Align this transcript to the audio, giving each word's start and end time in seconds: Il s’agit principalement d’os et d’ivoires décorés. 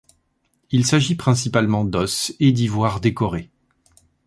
Il 0.71 0.83
s’agit 0.83 1.13
principalement 1.13 1.85
d’os 1.85 2.33
et 2.39 2.51
d’ivoires 2.51 3.01
décorés. 3.01 3.51